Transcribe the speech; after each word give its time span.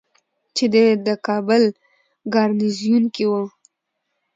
چې 0.55 0.65
دی 0.73 0.85
د 1.05 1.07
کابل 1.27 1.63
ګارنیزیون 2.33 3.03
کې 3.15 3.25
ؤ 3.39 3.43